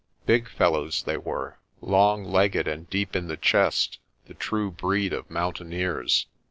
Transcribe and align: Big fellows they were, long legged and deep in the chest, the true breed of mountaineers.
Big 0.25 0.49
fellows 0.49 1.03
they 1.03 1.15
were, 1.15 1.59
long 1.79 2.23
legged 2.23 2.67
and 2.67 2.89
deep 2.89 3.15
in 3.15 3.27
the 3.27 3.37
chest, 3.37 3.99
the 4.25 4.33
true 4.33 4.71
breed 4.71 5.13
of 5.13 5.29
mountaineers. 5.29 6.25